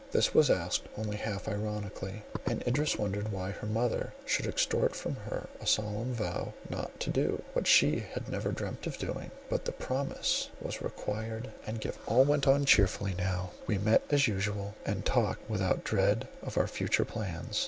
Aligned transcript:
This 0.13 0.33
was 0.33 0.49
asked 0.49 0.85
only 0.97 1.15
half 1.17 1.47
ironically; 1.47 2.23
and 2.47 2.65
Idris 2.67 2.97
wondered 2.97 3.31
why 3.31 3.51
her 3.51 3.67
mother 3.67 4.13
should 4.25 4.47
extort 4.47 4.95
from 4.95 5.13
her 5.29 5.47
a 5.61 5.67
solemn 5.67 6.11
vow 6.11 6.55
not 6.71 6.99
to 7.01 7.11
do, 7.11 7.43
what 7.53 7.67
she 7.67 7.99
had 7.99 8.27
never 8.27 8.51
dreamed 8.51 8.87
of 8.87 8.97
doing—but 8.97 9.65
the 9.65 9.71
promise 9.71 10.49
was 10.59 10.81
required 10.81 11.51
and 11.67 11.79
given. 11.81 12.01
All 12.07 12.25
went 12.25 12.47
on 12.47 12.65
cheerfully 12.65 13.13
now; 13.15 13.51
we 13.67 13.77
met 13.77 14.01
as 14.09 14.27
usual, 14.27 14.73
and 14.87 15.05
talked 15.05 15.47
without 15.47 15.83
dread 15.83 16.27
of 16.41 16.57
our 16.57 16.65
future 16.65 17.05
plans. 17.05 17.59